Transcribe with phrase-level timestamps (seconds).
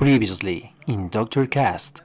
[0.00, 1.98] Previously in Doctor Cast.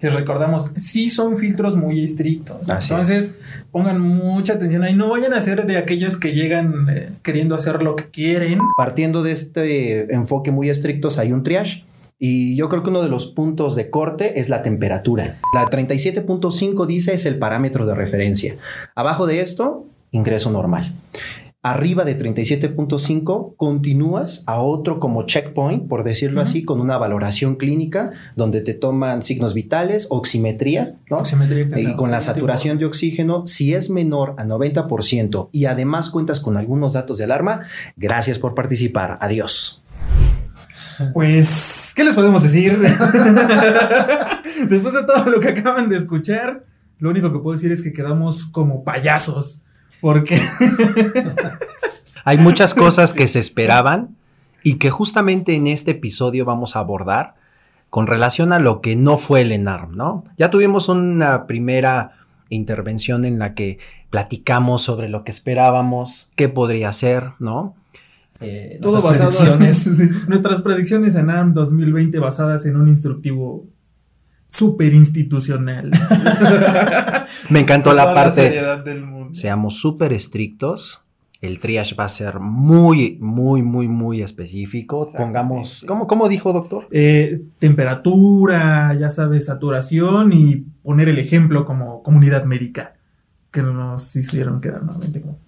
[0.00, 2.66] Les recordamos, sí son filtros muy estrictos.
[2.66, 3.40] Entonces,
[3.70, 4.94] pongan mucha atención ahí.
[4.94, 8.58] No vayan a ser de aquellos que llegan eh, queriendo hacer lo que quieren.
[8.74, 11.84] Partiendo de este enfoque muy estricto, hay un triage.
[12.18, 15.36] Y yo creo que uno de los puntos de corte es la temperatura.
[15.52, 18.56] La 37.5 dice es el parámetro de referencia.
[18.94, 20.90] Abajo de esto, ingreso normal
[21.62, 28.10] arriba de 37.5, continúas a otro como checkpoint, por decirlo así, con una valoración clínica
[28.34, 31.18] donde te toman signos vitales, oximetría, ¿no?
[31.18, 36.40] Oximetría, y con la saturación de oxígeno, si es menor a 90% y además cuentas
[36.40, 37.60] con algunos datos de alarma,
[37.96, 39.18] gracias por participar.
[39.20, 39.84] Adiós.
[41.12, 42.78] Pues, ¿qué les podemos decir?
[44.68, 46.64] Después de todo lo que acaban de escuchar,
[46.98, 49.62] lo único que puedo decir es que quedamos como payasos
[50.02, 50.38] porque
[52.24, 54.16] hay muchas cosas que se esperaban
[54.64, 57.36] y que justamente en este episodio vamos a abordar
[57.88, 60.24] con relación a lo que no fue el ENARM, ¿no?
[60.36, 62.12] Ya tuvimos una primera
[62.48, 63.78] intervención en la que
[64.10, 67.76] platicamos sobre lo que esperábamos, qué podría ser, ¿no?
[68.40, 70.28] Eh, Todo basado predicciones.
[70.28, 73.68] nuestras predicciones en ARM 2020 basadas en un instructivo
[74.48, 75.90] súper institucional.
[77.50, 78.60] Me encantó la parte.
[79.32, 81.04] Seamos súper estrictos.
[81.40, 85.08] El triage va a ser muy, muy, muy, muy específico.
[85.16, 86.86] Pongamos, ¿cómo, ¿cómo, dijo doctor?
[86.92, 92.94] Eh, temperatura, ya sabes, saturación y poner el ejemplo como comunidad médica
[93.50, 95.38] que nos hicieron quedar nuevamente como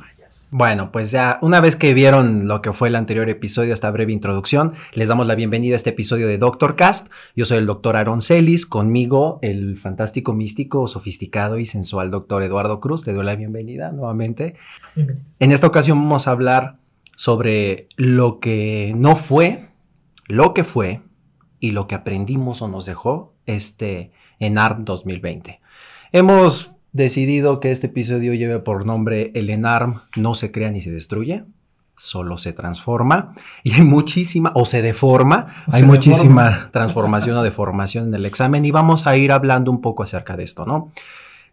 [0.57, 4.13] bueno, pues ya una vez que vieron lo que fue el anterior episodio, esta breve
[4.13, 7.11] introducción, les damos la bienvenida a este episodio de Doctor Cast.
[7.35, 12.79] Yo soy el doctor Aaron Celis, conmigo el fantástico, místico, sofisticado y sensual doctor Eduardo
[12.79, 13.03] Cruz.
[13.03, 14.55] Te doy la bienvenida nuevamente.
[14.95, 15.27] Bienvenido.
[15.41, 16.77] En esta ocasión vamos a hablar
[17.17, 19.71] sobre lo que no fue,
[20.29, 21.03] lo que fue
[21.59, 25.61] y lo que aprendimos o nos dejó este en ARM 2020.
[26.13, 30.93] Hemos decidido que este episodio lleve por nombre El Enarm no se crea ni se
[30.93, 31.45] destruye,
[31.97, 33.35] solo se transforma
[33.65, 38.71] y hay muchísima, o se deforma, hay muchísima transformación o deformación en el examen y
[38.71, 40.93] vamos a ir hablando un poco acerca de esto, ¿no?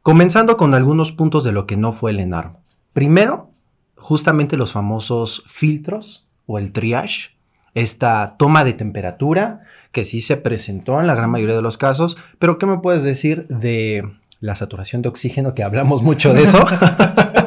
[0.04, 2.58] Comenzando con algunos puntos de lo que no fue el ENARM.
[2.94, 3.50] Primero,
[3.96, 7.32] justamente los famosos filtros o el triage,
[7.74, 12.18] esta toma de temperatura que sí se presentó en la gran mayoría de los casos,
[12.38, 16.66] pero ¿qué me puedes decir de la saturación de oxígeno, que hablamos mucho de eso.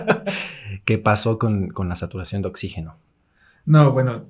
[0.84, 2.96] ¿Qué pasó con, la saturación de oxígeno?
[3.66, 4.24] No, bueno,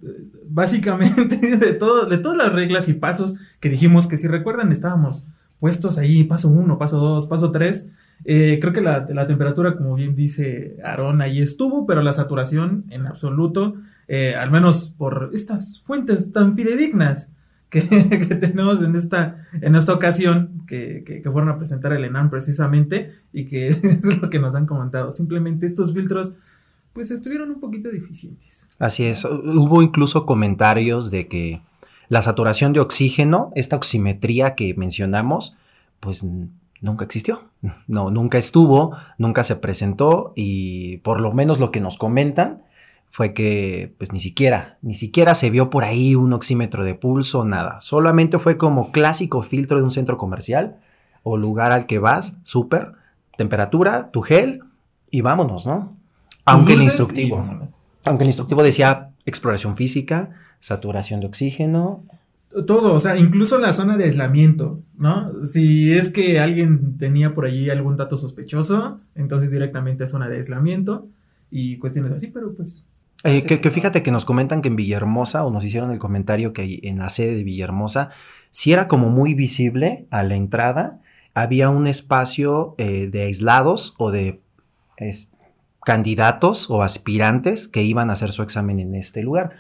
[0.49, 5.27] básicamente de, todo, de todas las reglas y pasos que dijimos que si recuerdan estábamos
[5.61, 7.93] puestos ahí, paso uno, paso dos, paso tres.
[8.25, 13.07] Eh, creo que la, temperatura, como bien dice Aarón, ahí estuvo, pero la saturación en
[13.07, 13.75] absoluto,
[14.09, 17.33] eh, al menos por estas fuentes tan fidedignas
[17.71, 23.11] que, tenemos en esta, en esta ocasión, que, que, fueron a presentar el ENAM precisamente,
[23.33, 25.11] y que es lo que nos han comentado.
[25.11, 26.37] Simplemente estos filtros,
[26.93, 28.71] pues estuvieron un poquito deficientes.
[28.79, 31.63] Así es, hubo incluso comentarios de que
[32.09, 35.57] la saturación de oxígeno, esta oximetría que mencionamos,
[36.01, 36.25] pues
[36.81, 37.43] nunca existió.
[37.89, 42.63] No, nunca estuvo, nunca se presentó y por lo menos lo que nos comentan
[43.15, 47.45] fue que pues ni siquiera, ni siquiera se vio por ahí un oxímetro de pulso,
[47.45, 47.81] nada.
[47.81, 50.79] Solamente fue como clásico filtro de un centro comercial
[51.23, 52.95] o lugar al que vas, súper,
[53.37, 54.63] temperatura, tu gel
[55.13, 55.97] y vámonos, ¿no?
[56.45, 57.37] Aunque el instructivo,
[58.05, 62.03] aunque el instructivo decía exploración física, saturación de oxígeno,
[62.67, 65.45] todo, o sea, incluso la zona de aislamiento, ¿no?
[65.45, 70.39] Si es que alguien tenía por allí algún dato sospechoso, entonces directamente a zona de
[70.39, 71.07] aislamiento
[71.49, 72.89] y cuestiones así, pero pues
[73.25, 76.81] eh, que, fíjate que nos comentan que en Villahermosa, o nos hicieron el comentario que
[76.83, 78.11] en la sede de Villahermosa,
[78.51, 81.01] si era como muy visible a la entrada,
[81.33, 84.41] había un espacio eh, de aislados o de
[85.85, 89.57] candidatos o aspirantes que iban a hacer su examen en este lugar,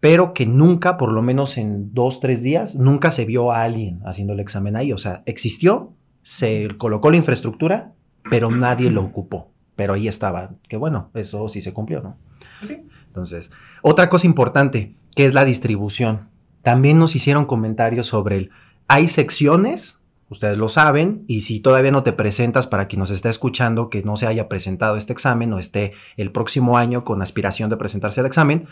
[0.00, 4.00] pero que nunca, por lo menos en dos, tres días, nunca se vio a alguien
[4.04, 4.92] haciendo el examen ahí.
[4.92, 5.92] O sea, existió,
[6.22, 7.92] se colocó la infraestructura,
[8.28, 9.50] pero nadie lo ocupó.
[9.76, 12.16] Pero ahí estaba, que bueno, eso sí se cumplió, ¿no?
[12.64, 12.86] Sí.
[13.14, 16.28] Entonces, otra cosa importante, que es la distribución.
[16.62, 18.50] También nos hicieron comentarios sobre el,
[18.88, 20.00] hay secciones,
[20.30, 24.02] ustedes lo saben, y si todavía no te presentas para quien nos está escuchando que
[24.02, 28.18] no se haya presentado este examen o esté el próximo año con aspiración de presentarse
[28.18, 28.66] al examen,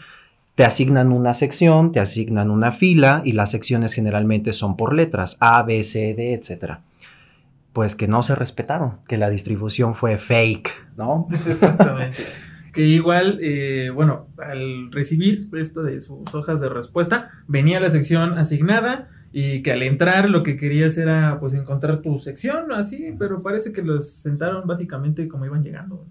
[0.57, 5.37] te asignan una sección, te asignan una fila y las secciones generalmente son por letras,
[5.39, 6.79] A, B, C, D, etc.
[7.73, 11.29] Pues que no se respetaron, que la distribución fue fake, ¿no?
[11.47, 12.27] Exactamente
[12.73, 18.39] que igual, eh, bueno, al recibir esto de sus hojas de respuesta, venía la sección
[18.39, 23.43] asignada y que al entrar lo que querías era pues encontrar tu sección, así, pero
[23.43, 26.07] parece que los sentaron básicamente como iban llegando.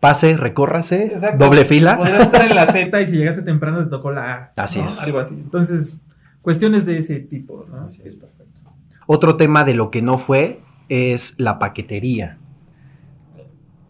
[0.00, 1.96] Pase, recórrase, doble fila.
[1.96, 4.52] Podrías estar en la Z y si llegaste temprano te tocó la A.
[4.56, 5.02] Así es.
[5.02, 5.34] Algo así.
[5.34, 6.00] Entonces,
[6.42, 7.88] cuestiones de ese tipo, ¿no?
[7.88, 8.60] es perfecto.
[9.06, 12.38] Otro tema de lo que no fue es la paquetería.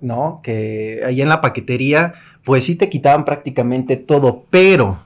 [0.07, 0.41] ¿No?
[0.43, 2.15] Que ahí en la paquetería,
[2.45, 5.01] pues sí te quitaban prácticamente todo, pero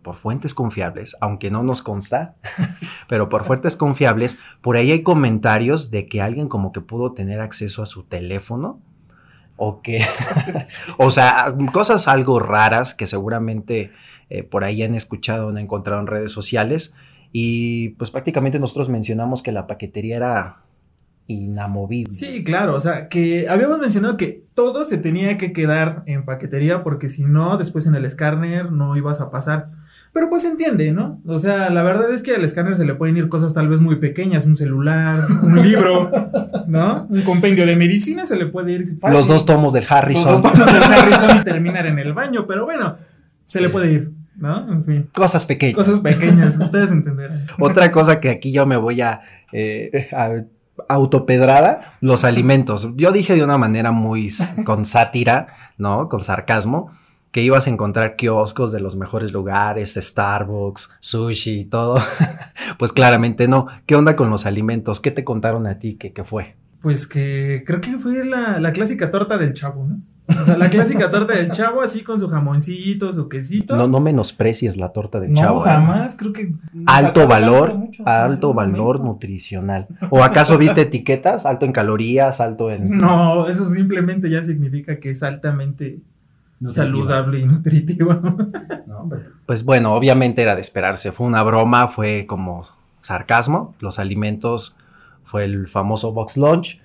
[0.00, 2.34] por fuentes confiables, aunque no nos consta,
[3.08, 7.40] pero por fuentes confiables, por ahí hay comentarios de que alguien como que pudo tener
[7.40, 8.80] acceso a su teléfono
[9.56, 10.02] o que,
[10.98, 13.92] o sea, cosas algo raras que seguramente
[14.30, 16.94] eh, por ahí han escuchado, han encontrado en redes sociales
[17.32, 20.62] y pues prácticamente nosotros mencionamos que la paquetería era
[21.26, 22.14] inamovible.
[22.14, 26.82] Sí, claro, o sea, que habíamos mencionado que todo se tenía que quedar en paquetería
[26.82, 29.70] porque si no, después en el escáner no ibas a pasar.
[30.12, 31.22] Pero pues se entiende, ¿no?
[31.26, 33.80] O sea, la verdad es que al escáner se le pueden ir cosas tal vez
[33.80, 36.10] muy pequeñas, un celular, un libro,
[36.66, 37.06] ¿no?
[37.08, 38.98] Un compendio de medicina se le puede ir.
[38.98, 39.18] Fácil.
[39.18, 40.32] Los dos tomos del Harrison.
[40.32, 42.96] Los dos tomos del Harrison y terminar en el baño, pero bueno,
[43.46, 44.12] se le puede ir.
[44.36, 44.72] ¿No?
[44.72, 45.08] En fin.
[45.14, 45.76] Cosas pequeñas.
[45.76, 47.46] Cosas pequeñas, ustedes entenderán.
[47.58, 49.20] Otra cosa que aquí yo me voy a,
[49.52, 50.30] eh, a
[50.88, 52.90] autopedrada, los alimentos.
[52.96, 54.32] Yo dije de una manera muy
[54.64, 55.48] con sátira,
[55.78, 56.08] ¿no?
[56.08, 56.90] Con sarcasmo
[57.32, 61.98] que ibas a encontrar kioscos de los mejores lugares, Starbucks, sushi y todo.
[62.78, 63.66] pues claramente no.
[63.86, 65.00] ¿Qué onda con los alimentos?
[65.00, 65.96] ¿Qué te contaron a ti?
[65.96, 66.56] ¿Qué, fue?
[66.82, 70.02] Pues que creo que fue la, clásica torta del chavo, ¿no?
[70.40, 73.76] O sea, la clásica torta del chavo así con su jamoncito, su quesito.
[73.76, 75.60] No, no menosprecies la torta del no, chavo.
[75.60, 75.68] No, ¿eh?
[75.68, 76.54] jamás, creo que...
[76.86, 79.88] Alto valor, alto valor nutricional.
[80.10, 81.46] ¿O acaso viste etiquetas?
[81.46, 82.98] Alto en calorías, alto en...
[82.98, 86.00] No, eso simplemente ya significa que es altamente
[86.68, 88.20] saludable y nutritiva.
[89.46, 91.12] pues bueno, obviamente era de esperarse.
[91.12, 92.66] Fue una broma, fue como
[93.00, 93.74] sarcasmo.
[93.80, 94.76] Los alimentos
[95.24, 96.80] fue el famoso box lunch,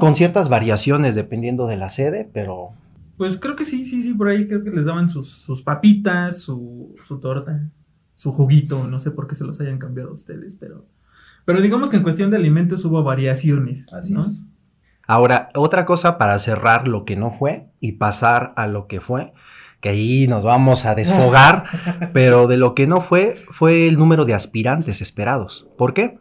[0.00, 2.70] con ciertas variaciones dependiendo de la sede, pero...
[3.16, 6.94] Pues creo que sí, sí, sí, por ahí creo que les daban sus, papitas, su,
[7.06, 7.70] su torta,
[8.14, 10.86] su juguito, no sé por qué se los hayan cambiado a ustedes, pero...
[11.44, 13.92] Pero digamos que en cuestión de alimentos hubo variaciones.
[13.94, 14.44] Así es.
[15.06, 19.32] Ahora, otra cosa para cerrar lo que no fue y pasar a lo que fue,
[19.80, 24.24] que ahí nos vamos a desfogar, pero de lo que no fue fue el número
[24.24, 25.68] de aspirantes esperados.
[25.78, 26.18] ¿Por qué?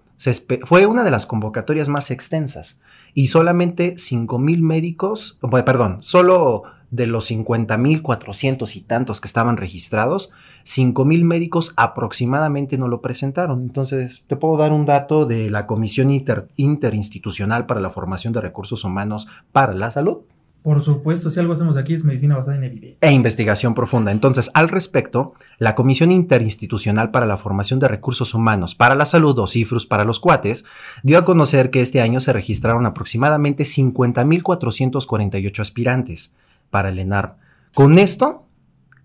[0.64, 2.80] fue una de las convocatorias más extensas
[3.16, 9.28] y solamente 5 mil médicos, perdón, solo de los 50 mil 400 y tantos que
[9.28, 10.32] estaban registrados,
[10.64, 13.62] 5 mil médicos aproximadamente no lo presentaron.
[13.62, 18.84] Entonces, te puedo dar un dato de la Comisión Interinstitucional para la Formación de Recursos
[18.84, 20.20] Humanos para la Salud.
[20.66, 22.98] Por supuesto, si algo hacemos aquí es medicina basada en evidencia.
[23.00, 24.12] E investigación profunda.
[24.12, 29.38] Entonces, al respecto, la Comisión Interinstitucional para la Formación de Recursos Humanos para la Salud,
[29.38, 30.66] o CIFRUS para los cuates,
[31.04, 36.34] dio a conocer que este año se registraron aproximadamente 50.448 aspirantes
[36.72, 37.34] para el ENARM.
[37.76, 38.48] Con esto,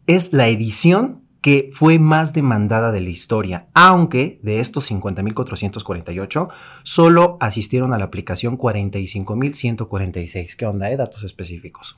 [0.06, 6.48] es la edición que fue más demandada de la historia, aunque de estos 50.448
[6.82, 10.56] solo asistieron a la aplicación 45.146.
[10.56, 10.96] ¿Qué onda, eh?
[10.96, 11.96] Datos específicos.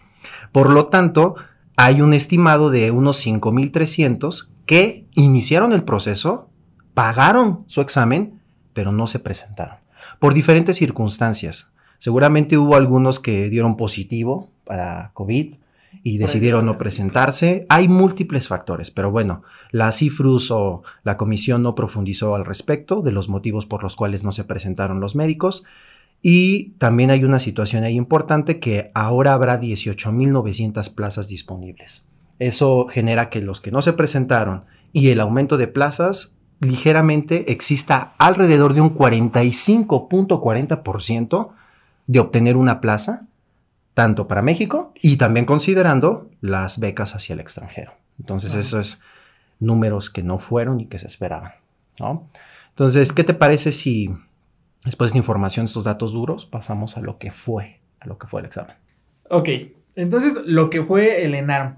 [0.53, 1.35] Por lo tanto,
[1.77, 6.49] hay un estimado de unos 5.300 que iniciaron el proceso,
[6.95, 8.41] pagaron su examen,
[8.73, 9.79] pero no se presentaron.
[10.19, 11.73] Por diferentes circunstancias.
[11.99, 15.57] Seguramente hubo algunos que dieron positivo para COVID,
[16.03, 17.67] y decidieron no presentarse.
[17.69, 23.13] Hay múltiples factores, pero bueno, la CIFRUS o la comisión no profundizó al respecto de
[23.13, 25.65] los motivos por los cuales no se presentaron los médicos.
[26.23, 32.07] Y también hay una situación ahí importante que ahora habrá 18.900 plazas disponibles.
[32.39, 38.15] Eso genera que los que no se presentaron y el aumento de plazas ligeramente exista
[38.19, 41.51] alrededor de un 45.40%
[42.07, 43.27] de obtener una plaza
[43.95, 47.93] tanto para México y también considerando las becas hacia el extranjero.
[48.19, 49.01] Entonces, eso es
[49.61, 51.53] números que no fueron y que se esperaban.
[52.01, 52.29] ¿no?
[52.71, 54.11] Entonces, ¿qué te parece si
[54.85, 58.41] después de información, estos datos duros, pasamos a lo que fue, a lo que fue
[58.41, 58.77] el examen?
[59.29, 59.49] Ok,
[59.95, 61.77] entonces lo que fue el ENARM,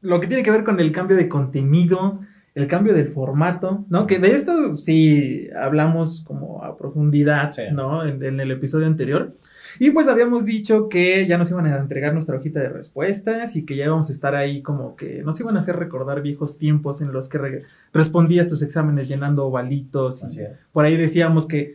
[0.00, 2.20] lo que tiene que ver con el cambio de contenido,
[2.54, 4.06] el cambio del formato, ¿no?
[4.06, 8.06] Que de esto sí hablamos como a profundidad, ¿no?
[8.06, 9.36] En, en, el episodio anterior.
[9.78, 13.64] Y pues habíamos dicho que ya nos iban a entregar nuestra hojita de respuestas y
[13.64, 17.00] que ya íbamos a estar ahí como que nos iban a hacer recordar viejos tiempos
[17.00, 17.62] en los que
[17.92, 20.26] respondías tus exámenes llenando ovalitos.
[20.72, 21.74] Por ahí decíamos que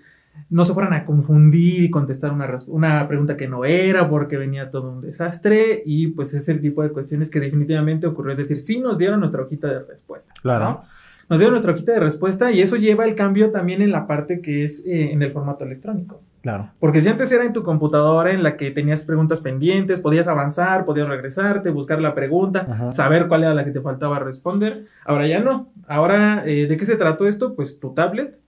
[0.50, 4.70] no se fueran a confundir y contestar una, una pregunta que no era porque venía
[4.70, 8.32] todo un desastre y pues es el tipo de cuestiones que definitivamente ocurrió.
[8.32, 10.34] Es decir, sí nos dieron nuestra hojita de respuesta.
[10.42, 10.84] Claro.
[11.30, 14.42] nos dieron nuestra hojita de respuesta y eso lleva el cambio también en la parte
[14.42, 16.22] que es eh, en el formato electrónico.
[16.42, 16.72] Claro.
[16.80, 20.86] Porque si antes era en tu computadora en la que tenías preguntas pendientes, podías avanzar,
[20.86, 22.92] podías regresarte, buscar la pregunta, Ajá.
[22.92, 24.86] saber cuál era la que te faltaba responder.
[25.06, 25.72] Ahora ya no.
[25.88, 27.56] Ahora, eh, ¿de qué se trató esto?
[27.56, 28.42] Pues tu tablet,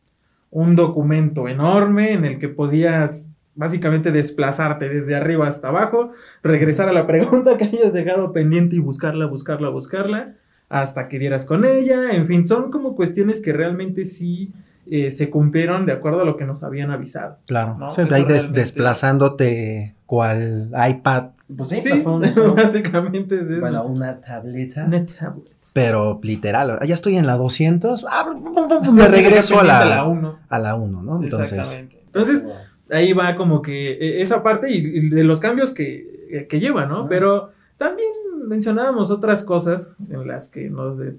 [0.50, 6.94] un documento enorme en el que podías básicamente desplazarte desde arriba hasta abajo, regresar a
[6.94, 10.36] la pregunta que hayas dejado pendiente y buscarla, buscarla, buscarla,
[10.70, 12.12] hasta que dieras con ella.
[12.12, 14.54] En fin, son como cuestiones que realmente sí
[14.90, 17.38] eh, se cumplieron de acuerdo a lo que nos habían avisado.
[17.48, 17.76] Claro.
[17.78, 22.04] No, Sí, ahí des- desplazándote cual iPad, Pues Sí,
[22.56, 23.60] básicamente es eso.
[23.60, 24.86] bueno, una tableta.
[24.86, 25.52] Una tablet.
[25.74, 26.80] pero literal.
[26.86, 28.06] Ya estoy en la 200.
[28.10, 28.34] ah,
[28.94, 30.40] me regreso a Pendiente la, uno.
[30.50, 31.24] a la 1, ¿no?
[31.24, 32.02] Entonces, Exactamente.
[32.08, 32.46] Entonces,
[32.90, 36.60] ahí va como que eh, esa parte y, y de los cambios que, eh, que
[36.60, 37.02] lleva, ¿no?
[37.02, 37.06] Ah.
[37.10, 38.10] Pero también
[38.48, 41.16] mencionábamos otras cosas en las que nos, de-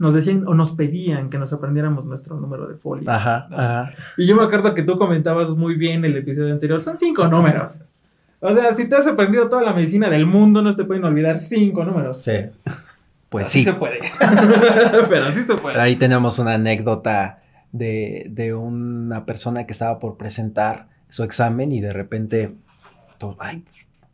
[0.00, 3.08] nos decían o nos pedían que nos aprendiéramos nuestro número de folio.
[3.08, 3.90] ajá, ajá.
[4.16, 7.84] Y yo me acuerdo que tú comentabas muy bien el episodio anterior, son cinco números.
[8.40, 11.38] O sea, si te has aprendido toda la medicina del mundo, no te pueden olvidar
[11.38, 12.22] cinco números.
[12.24, 12.32] Sí.
[13.28, 13.64] Pues Así sí.
[13.66, 14.00] se puede.
[15.08, 15.78] Pero así se puede.
[15.78, 17.40] Ahí tenemos una anécdota
[17.70, 22.54] de, de una persona que estaba por presentar su examen y de repente,
[23.18, 23.64] to- ay,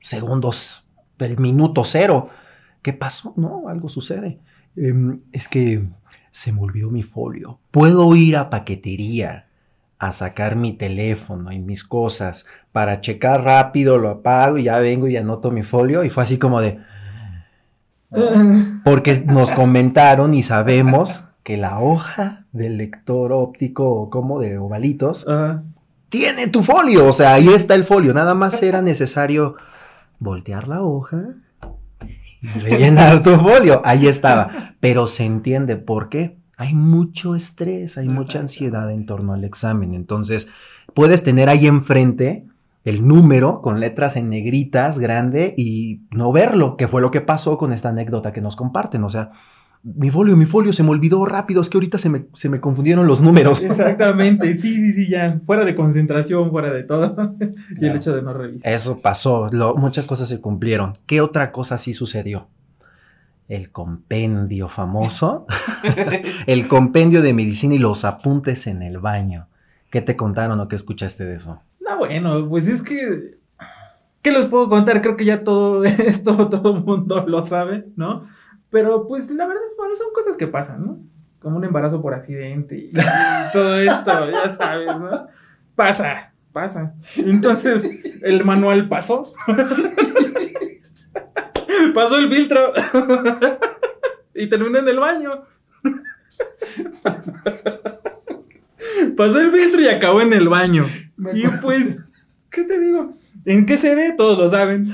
[0.01, 0.85] segundos,
[1.19, 2.29] el minuto cero.
[2.83, 3.33] ¿Qué pasó?
[3.37, 4.39] No, algo sucede.
[4.77, 5.85] Em, es que
[6.31, 7.59] se me olvidó mi folio.
[7.71, 9.47] Puedo ir a paquetería
[9.99, 15.09] a sacar mi teléfono y mis cosas para checar rápido, lo apago y ya vengo
[15.09, 16.05] y anoto mi folio.
[16.05, 16.79] Y fue así como de,
[18.85, 25.27] porque nos comentaron y sabemos que la hoja del lector óptico o como de ovalitos
[26.11, 27.07] tiene tu folio.
[27.07, 28.13] O sea, ahí está el folio.
[28.13, 29.57] Nada más era necesario
[30.19, 31.35] voltear la hoja
[32.63, 33.83] rellenar tu folio.
[33.85, 34.75] Ahí estaba.
[34.81, 36.39] Pero se entiende por qué.
[36.57, 39.95] Hay mucho estrés, hay mucha ansiedad en torno al examen.
[39.95, 40.49] Entonces,
[40.95, 42.47] puedes tener ahí enfrente
[42.85, 47.59] el número con letras en negritas grande y no verlo, que fue lo que pasó
[47.59, 49.05] con esta anécdota que nos comparten.
[49.05, 49.33] O sea,
[49.95, 52.61] mi folio, mi folio se me olvidó rápido, es que ahorita se me, se me
[52.61, 53.63] confundieron los números.
[53.63, 55.39] Exactamente, sí, sí, sí, ya.
[55.47, 57.35] Fuera de concentración, fuera de todo.
[57.81, 58.73] y el hecho de no revisar.
[58.73, 60.99] Eso pasó, lo- muchas cosas se cumplieron.
[61.07, 62.49] ¿Qué otra cosa sí sucedió?
[63.49, 65.47] El compendio famoso,
[66.49, 69.47] el compendio de medicina y los apuntes en el baño.
[69.91, 71.63] ¿Qué te contaron o qué escuchaste de eso?
[71.81, 73.37] No, bueno, pues es que.
[74.21, 75.01] ¿Qué les puedo contar?
[75.01, 78.25] Creo que ya todo esto, todo el mundo lo sabe, ¿no?
[78.77, 80.99] Pero pues la verdad, bueno, son cosas que pasan, ¿no?
[81.39, 82.93] Como un embarazo por accidente y, y
[83.55, 85.29] todo esto, ya sabes, ¿no?
[85.75, 86.93] Pasa, pasa.
[87.17, 87.91] Entonces,
[88.21, 89.33] el manual pasó.
[91.95, 92.75] pasó el filtro.
[94.35, 95.45] y terminó en el baño.
[99.17, 100.85] pasó el filtro y acabó en el baño.
[101.33, 102.03] Y pues,
[102.51, 103.17] ¿qué te digo?
[103.47, 104.13] ¿En qué sede?
[104.13, 104.93] Todos lo saben.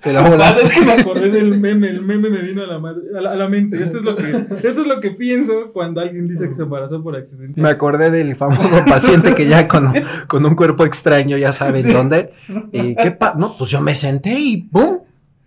[0.00, 0.62] Te la volaste.
[0.62, 3.32] es que me acordé del meme, el meme me vino a la, madre- a la,
[3.32, 3.82] a la mente.
[3.82, 7.02] Esto es, lo que, esto es lo que pienso cuando alguien dice que se embarazó
[7.02, 7.60] por accidente.
[7.60, 9.92] Me acordé del famoso paciente que ya con,
[10.26, 11.92] con un cuerpo extraño, ya saben Sí.
[11.92, 12.32] dónde.
[12.72, 14.98] ¿Y qué pa No, pues yo me senté y ¡pum!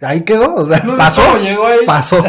[0.02, 0.56] Ahí quedó.
[0.56, 1.22] O sea, No pasó.
[1.42, 1.80] llegó ahí.
[1.86, 2.24] Pasó.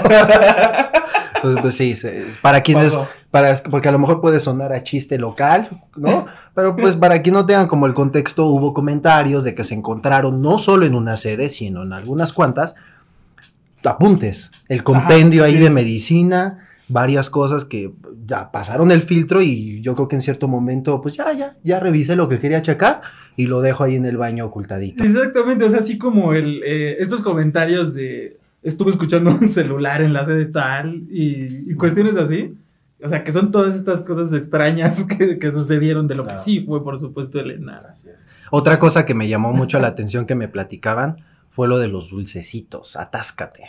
[1.42, 1.94] Pues, pues sí,
[2.42, 3.08] para quienes, Pasó.
[3.30, 6.26] Para, porque a lo mejor puede sonar a chiste local, ¿no?
[6.54, 10.42] Pero pues para quien no tengan como el contexto, hubo comentarios de que se encontraron
[10.42, 12.76] no solo en una sede, sino en algunas cuantas
[13.84, 15.60] apuntes, el compendio ahí sí.
[15.60, 17.92] de medicina, varias cosas que
[18.26, 21.80] ya pasaron el filtro y yo creo que en cierto momento, pues ya, ya, ya
[21.80, 23.00] revisé lo que quería checar
[23.36, 25.02] y lo dejo ahí en el baño ocultadito.
[25.02, 30.12] Exactamente, o sea, así como el, eh, estos comentarios de estuve escuchando un celular en
[30.12, 32.56] la sede tal y, y cuestiones así.
[33.02, 36.36] O sea, que son todas estas cosas extrañas que, que sucedieron de lo Claro.
[36.38, 37.94] que sí fue, por supuesto, el ENAR.
[38.50, 41.16] Otra cosa que me llamó mucho la atención que me platicaban
[41.50, 43.64] fue lo de los dulcecitos, atáscate.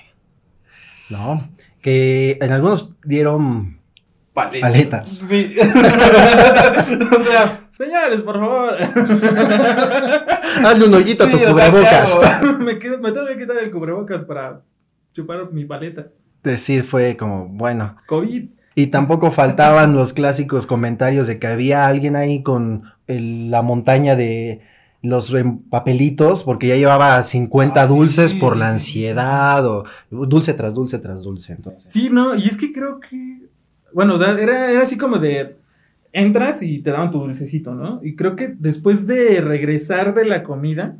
[1.10, 1.50] ¿No?
[1.82, 3.80] Que en algunos dieron
[4.34, 4.62] Paletas.
[4.72, 5.10] Paletas.
[5.10, 5.56] Sí.
[5.60, 8.78] o sea, señores, por favor.
[10.66, 12.18] Hazle un hoyito a tu cubrebocas.
[12.60, 14.62] me, quedo- me tengo que quitar el cubrebocas para
[15.14, 16.08] chupar mi paleta.
[16.58, 17.98] Sí, fue como, bueno.
[18.08, 18.50] COVID.
[18.76, 24.16] Y tampoco faltaban los clásicos comentarios de que había alguien ahí con el- la montaña
[24.16, 24.62] de
[25.04, 25.34] los
[25.70, 30.74] papelitos porque ya llevaba 50 Ah, sí, dulces por sí, la ansiedad o dulce tras
[30.76, 31.54] dulce tras dulce.
[31.54, 31.92] Entonces.
[31.92, 33.40] Sí, no, y es que creo que.
[33.94, 35.58] Bueno, o sea, era, era así como de.
[36.14, 38.00] Entras y te daban tu dulcecito, ¿no?
[38.04, 40.96] Y creo que después de regresar de la comida,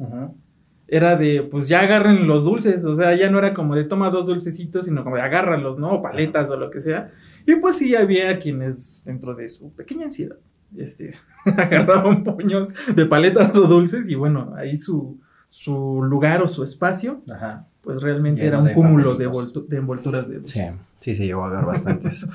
[0.94, 4.10] era de, pues ya agarren los dulces, o sea, ya no era como de toma
[4.10, 5.94] dos dulcecitos, sino como de agárralos, ¿no?
[5.94, 7.12] O paletas o lo que sea.
[7.48, 10.36] Y pues sí había quienes, dentro de su pequeña ansiedad,
[10.76, 15.18] este, agarraban puños de paletas o dulces y bueno, ahí su,
[15.48, 17.68] su lugar o su espacio, Ajá.
[17.82, 19.32] pues realmente Lleno era un de cúmulo de,
[19.78, 20.78] envolturas de Sí, dulces.
[21.00, 22.28] sí, se llegó a ver bastantes.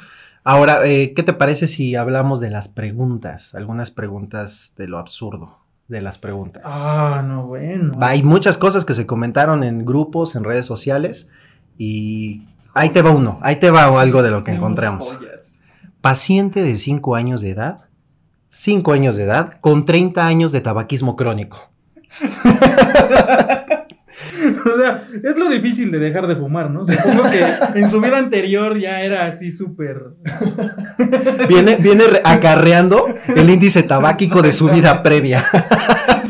[0.45, 3.55] Ahora, eh, ¿qué te parece si hablamos de las preguntas?
[3.55, 6.63] Algunas preguntas de lo absurdo de las preguntas.
[6.67, 7.93] Ah, no, bueno.
[8.01, 11.31] Hay muchas cosas que se comentaron en grupos, en redes sociales
[11.79, 12.43] y
[12.75, 15.17] ahí te va uno, ahí te va algo de lo que encontramos.
[16.01, 17.85] Paciente de 5 años de edad,
[18.49, 21.71] 5 años de edad, con 30 años de tabaquismo crónico.
[24.65, 26.87] O sea, es lo difícil de dejar de fumar, ¿no?
[26.87, 30.03] Supongo que en su vida anterior ya era así súper.
[31.49, 35.45] Viene, viene re- acarreando el índice tabáquico de su vida previa.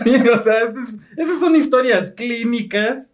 [0.05, 3.11] Sí, o sea, estas, estas son historias clínicas.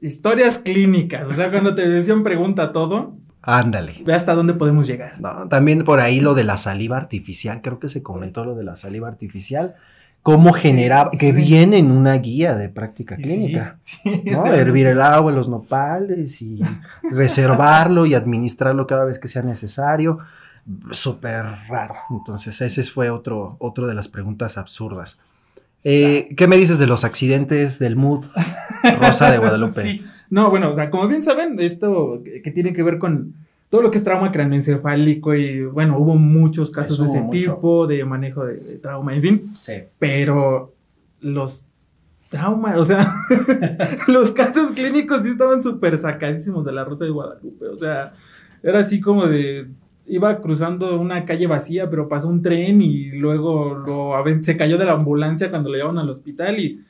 [0.00, 1.26] Historias clínicas.
[1.28, 4.00] O sea, cuando te decían pregunta todo, Ándale.
[4.06, 5.20] ve hasta dónde podemos llegar.
[5.20, 8.64] No, también por ahí lo de la saliva artificial, creo que se comentó lo de
[8.64, 9.74] la saliva artificial,
[10.22, 11.32] cómo generaba, que Sí.
[11.32, 13.78] viene en una guía de práctica clínica.
[13.82, 14.46] sí, sí, ¿no?
[14.52, 16.60] Hervir el agua en los nopales y
[17.10, 20.18] reservarlo y administrarlo cada vez que sea necesario.
[20.92, 21.94] Súper raro.
[22.10, 25.18] Entonces, ese fue otro, otro de las preguntas absurdas.
[25.84, 28.24] Eh, ¿Qué me dices de los accidentes del mood
[29.00, 29.82] Rosa de Guadalupe?
[29.82, 30.02] Sí.
[30.30, 33.34] No, bueno, o sea, como bien saben, esto que tiene que ver con
[33.72, 37.54] todo lo que es trauma craneoencefálico y bueno, hubo muchos casos Eso de ese mucho.
[37.54, 39.72] tipo de manejo de, de trauma, en fin, Sí.
[39.98, 40.74] pero
[41.22, 41.68] los
[42.28, 43.16] traumas, o sea,
[44.08, 48.12] los casos clínicos sí estaban súper sacadísimos de la Rosa de Guadalupe, o sea,
[48.62, 49.68] era así como de
[50.06, 54.12] iba cruzando una calle vacía, pero pasó un tren y luego lo
[54.42, 56.82] se cayó de la ambulancia cuando lo llevaban al hospital y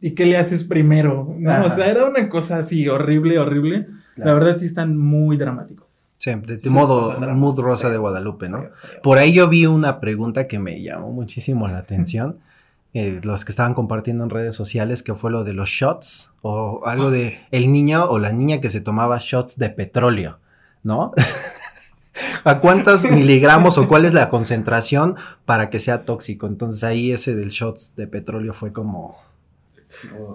[0.00, 1.34] ¿y qué le haces primero?
[1.38, 1.64] ¿No?
[1.66, 3.86] O sea, era una cosa así horrible, horrible.
[4.16, 5.89] La verdad sí están muy dramáticos.
[6.20, 8.64] Sí, de, modo mood Rosa de Guadalupe, ¿no?
[9.02, 12.36] Por ahí yo vi una pregunta que me llamó muchísimo la atención.
[12.92, 16.82] eh, los que estaban compartiendo en redes sociales, que fue lo de los shots, o
[16.84, 20.38] algo de el niño o la niña que se tomaba shots de petróleo,
[20.82, 21.12] ¿no?
[22.44, 26.46] ¿A cuántos miligramos o cuál es la concentración para que sea tóxico?
[26.46, 29.18] Entonces ahí ese del shots de petróleo fue como...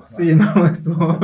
[0.07, 1.17] Sí, no, estuvo.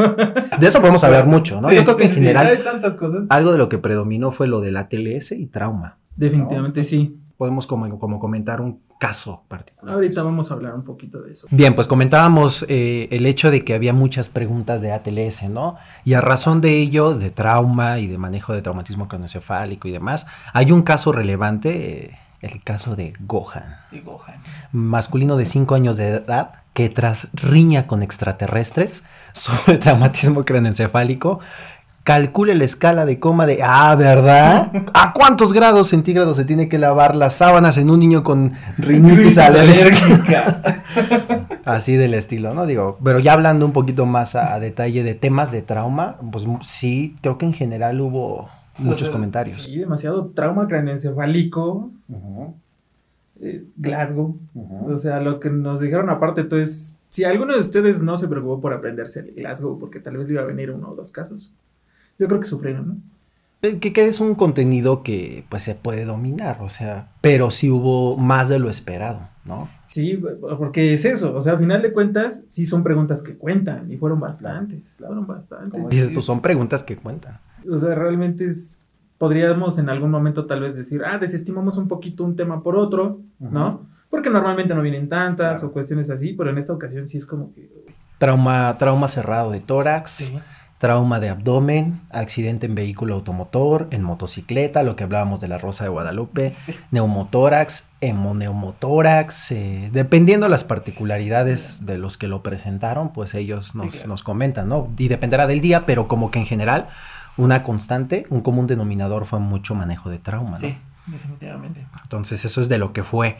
[0.59, 1.69] De eso podemos hablar mucho, ¿no?
[1.69, 3.23] Sí, Yo creo que sí, en sí, general hay tantas cosas.
[3.29, 5.97] algo de lo que predominó fue lo del ATLS y trauma.
[6.15, 7.17] Definitivamente sí.
[7.37, 9.95] Podemos como, como comentar un caso particular.
[9.95, 11.47] Ahorita vamos a hablar un poquito de eso.
[11.49, 15.75] Bien, pues comentábamos eh, el hecho de que había muchas preguntas de ATLS, ¿no?
[16.05, 20.27] Y a razón de ello, de trauma y de manejo de traumatismo cronoencefálico y demás,
[20.53, 23.77] hay un caso relevante, eh, el caso de Gohan,
[24.71, 31.39] masculino de 5 años de edad, que tras riña con extraterrestres sobre traumatismo cronoencefálico,
[32.03, 34.71] calcule la escala de coma de, ah, ¿verdad?
[34.93, 39.37] ¿A cuántos grados centígrados se tiene que lavar las sábanas en un niño con rinitis
[39.37, 40.83] alérgica?
[41.65, 42.65] Así del estilo, ¿no?
[42.65, 46.43] Digo, pero ya hablando un poquito más a, a detalle de temas de trauma, pues
[46.63, 49.55] sí, creo que en general hubo muchos O sea, comentarios.
[49.55, 51.91] Sí, demasiado trauma craneoencefálico,
[53.41, 54.37] eh, Glasgow.
[54.87, 58.61] O sea, lo que nos dijeron aparte, entonces, si alguno de ustedes no se preocupó
[58.61, 61.51] por aprenderse el Glasgow, porque tal vez le iba a venir uno o dos casos,
[62.19, 62.97] yo creo que sufrieron, ¿no?
[63.61, 68.17] Que, que es un contenido que pues se puede dominar, o sea, pero sí hubo
[68.17, 69.69] más de lo esperado, ¿no?
[69.85, 70.19] Sí,
[70.57, 73.97] porque es eso, o sea, a final de cuentas, sí son preguntas que cuentan, y
[73.97, 75.73] fueron bastantes, fueron bastantes.
[75.73, 77.37] Como Dices tú, son preguntas que cuentan.
[77.69, 78.81] O sea, realmente es,
[79.17, 83.21] podríamos en algún momento tal vez decir, ah, desestimamos un poquito un tema por otro,
[83.39, 83.85] ¿no?
[84.09, 85.67] Porque normalmente no vienen tantas Claro.
[85.67, 87.69] o cuestiones así, pero en esta ocasión sí es como que...
[88.17, 90.33] Trauma, trauma cerrado de tórax,
[90.77, 95.83] trauma de abdomen, accidente en vehículo automotor, en motocicleta, lo que hablábamos de la Rosa
[95.85, 96.73] de Guadalupe, Sí.
[96.91, 104.23] neumotórax, hemoneumotórax, eh, dependiendo las particularidades de los que lo presentaron, pues ellos nos, nos
[104.23, 104.89] comentan, ¿no?
[104.97, 106.87] Y dependerá del día, pero como que en general
[107.41, 110.57] una constante, un común denominador fue mucho manejo de trauma, ¿no?
[110.57, 110.77] Sí,
[111.07, 111.85] definitivamente.
[112.03, 113.37] Entonces eso es de lo que fue.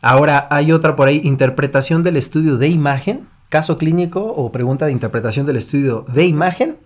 [0.00, 4.92] Ahora hay otra por ahí, interpretación del estudio de imagen, caso clínico o pregunta de
[4.92, 6.78] interpretación del estudio de imagen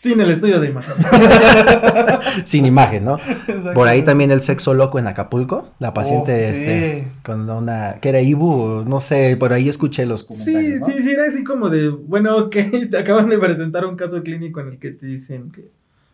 [0.00, 0.94] Sin el estudio de imagen.
[2.44, 3.16] sin imagen, ¿no?
[3.74, 7.08] Por ahí también el sexo loco en Acapulco, la paciente Oh, este, sí.
[7.24, 10.86] con una, que era Ibu, no sé, por ahí escuché los Sí, comentarios, ¿no?
[10.86, 12.56] sí, sí, era así como de, bueno, ok,
[12.90, 15.68] te acaban de presentar un caso clínico en el que te dicen que,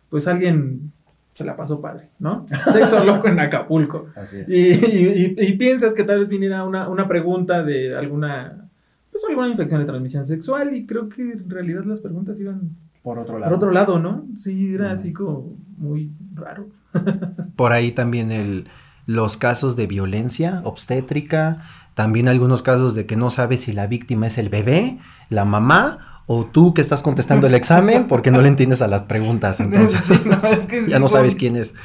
[0.09, 0.91] pues alguien
[1.35, 2.47] se la pasó padre, ¿no?
[2.73, 4.07] Sexo loco en Acapulco.
[4.15, 4.49] Así es.
[4.49, 8.67] Y, y- y- y piensas que tal vez viniera una, una pregunta de alguna
[9.11, 12.71] pues alguna infección de transmisión sexual y creo que en realidad las preguntas iban
[13.05, 14.25] Por otro por otro lado, ¿no?
[14.35, 16.69] Sí, era así como muy raro.
[17.55, 18.67] Por ahí también el,
[19.05, 21.61] los casos de violencia obstétrica,
[21.93, 24.97] también algunos casos de que no sabes si la víctima es el bebé,
[25.29, 29.03] la mamá o tú que estás contestando el examen porque no le entiendes a las
[29.03, 29.59] preguntas.
[29.59, 31.75] Entonces Sí, no, es que ya no sabes quién es.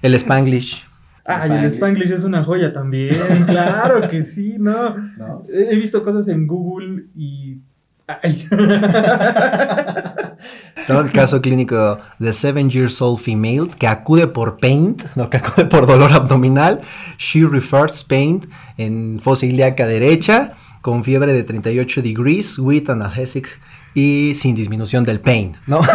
[0.00, 0.86] El Spanglish.
[1.24, 3.16] Ah, y el Spanglish es una joya también,
[3.48, 4.96] claro que sí, ¿no?
[5.16, 5.44] ¿No?
[5.52, 7.62] He he visto cosas en Google y...
[10.88, 11.00] ¿no?
[11.00, 15.66] El caso clínico de seven years old female que acude por paint, no que acude
[15.66, 16.80] por dolor abdominal.
[17.18, 18.46] She refers paint
[18.78, 23.60] en fosa ilíaca derecha con fiebre de 38 degrees with analgesic
[23.94, 25.80] y sin disminución del pain, ¿no?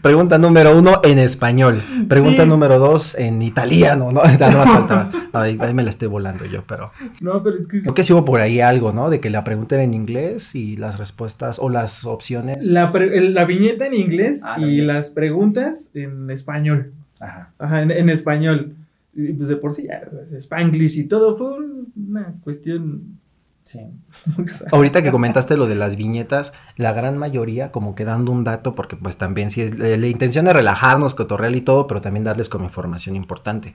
[0.00, 1.76] Pregunta número uno en español.
[2.08, 2.48] Pregunta Sí.
[2.48, 4.22] número dos en italiano, ¿no?
[4.38, 5.10] Ya no más faltaba.
[5.32, 6.90] Ahí, ahí me la estoy volando yo, pero.
[7.20, 7.80] No, pero es que...
[7.80, 9.10] Creo que sí hubo por ahí algo, ¿no?
[9.10, 12.64] De que la pregunta era en inglés y las respuestas o las opciones.
[12.66, 16.92] La, pre- el- la viñeta en inglés Ah, y las preguntas en español.
[17.20, 17.50] Ajá.
[17.58, 18.74] Ajá, en, en español.
[19.14, 23.18] Y pues de por sí ya, es Spanglish y todo fue un- una cuestión
[23.64, 23.80] Sí.
[24.72, 28.74] Ahorita que comentaste lo de las viñetas, la gran mayoría, como que dando un dato,
[28.74, 32.24] porque pues también sí es la, la intención de relajarnos, cotorreal y todo, pero también
[32.24, 33.74] darles como información importante.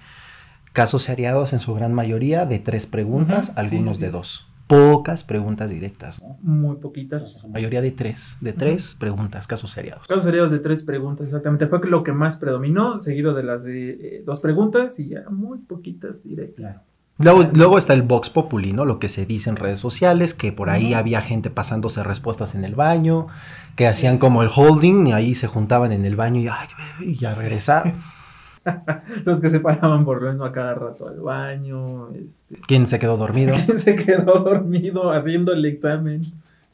[0.74, 4.48] Casos seriados en su gran mayoría de tres preguntas, algunos sí, de dos.
[4.68, 6.22] Pocas preguntas directas.
[6.22, 6.38] ¿no?
[6.42, 7.44] Muy poquitas.
[7.48, 10.06] Mayoría de tres, de tres preguntas, casos seriados.
[10.06, 11.68] Casos seriados de tres preguntas, exactamente.
[11.68, 15.60] Fue lo que más predominó, seguido de las de eh, dos preguntas y ya muy
[15.60, 16.76] poquitas directas.
[16.76, 16.97] Claro.
[17.20, 18.86] Luego, luego está el Vox Populi, ¿no?
[18.86, 22.64] Lo que se dice en redes sociales, que por ahí había gente pasándose respuestas en
[22.64, 23.28] el baño,
[23.76, 26.68] que hacían como el holding y ahí se juntaban en el baño y, ay,
[27.00, 27.96] y ya regresaban.
[29.26, 33.00] Los que se paraban por lo mismo a cada rato al baño, este, ¿Quién se
[33.00, 33.56] quedó dormido?
[33.66, 36.22] ¿Quién se quedó dormido haciendo el examen?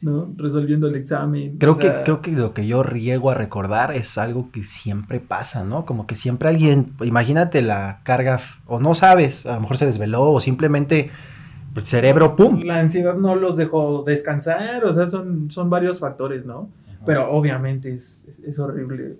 [0.04, 0.34] ¿No?
[0.38, 1.58] Resolviendo el examen.
[1.58, 5.20] Creo o que, creo que lo que yo riego a recordar es algo que siempre
[5.20, 5.86] pasa, ¿no?
[5.86, 10.32] Como que siempre alguien, imagínate la carga, o no sabes, a lo mejor se desveló,
[10.32, 11.12] o simplemente
[11.76, 12.62] el cerebro, ¡pum!
[12.64, 16.70] La ansiedad no los dejó descansar, o sea, son, son varios factores, ¿no?
[17.06, 19.18] Pero obviamente es, es, es horrible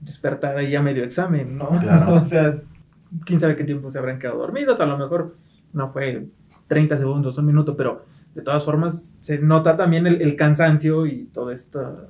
[0.00, 1.68] despertar ahí a medio examen, ¿no?
[1.80, 2.14] Claro.
[2.14, 2.60] o sea,
[3.24, 5.34] quién sabe qué tiempo se habrán quedado dormidos, a lo mejor
[5.72, 6.26] no fue
[6.68, 8.04] 30 segundos, un minuto, pero
[8.38, 12.08] de todas formas se nota también el, el cansancio y todo esto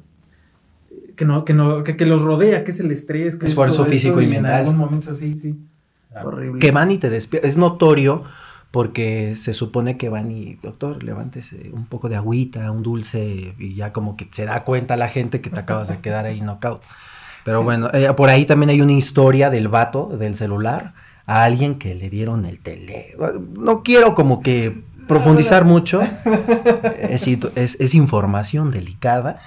[1.16, 3.84] que no, que no, que, que los rodea, que es el estrés, que es Esfuerzo
[3.84, 4.54] físico y En mental.
[4.60, 5.54] algún momento sí, sí,
[6.10, 6.28] Claro.
[6.28, 6.58] horrible.
[6.60, 7.48] que van y te despiertas.
[7.50, 8.24] Es notorio
[8.70, 13.74] porque se supone que van y, doctor, levántese un poco de agüita, un dulce, y
[13.74, 16.82] ya como que se da cuenta la gente que te acabas de quedar ahí knockout.
[17.44, 20.92] Pero bueno, eh, por ahí también hay una historia del vato, del celular,
[21.26, 23.16] a alguien que le dieron el tele.
[23.58, 26.00] No quiero como que profundizar mucho.
[27.00, 29.40] Es, it- es- es información delicada,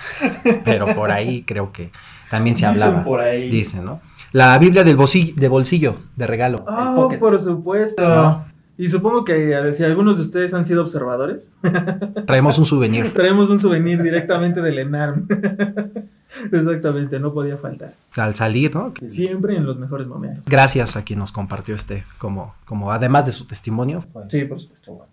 [0.66, 1.92] pero por ahí creo que
[2.30, 3.04] también se Dicen hablaba.
[3.04, 3.50] por ahí.
[3.50, 4.02] Dice, ¿no?
[4.34, 6.66] La Biblia del bolsillo, de bolsillo, de regalo.
[6.96, 7.20] Pocket.
[7.20, 8.08] por supuesto.
[8.08, 8.46] ¿No?
[8.78, 11.52] Y supongo que a ver, si algunos de ustedes han sido observadores,
[12.26, 13.14] Traemos un souvenir.
[13.14, 15.28] traemos un souvenir directamente del ENARM.
[16.52, 17.94] Exactamente, no podía faltar.
[18.16, 18.94] al salir, ¿no?
[19.10, 20.46] Siempre en los mejores momentos.
[20.46, 24.06] Gracias a quien nos compartió este, como, como además de su testimonio.
[24.30, 24.94] Sí, por supuesto.
[24.94, 25.11] Bueno.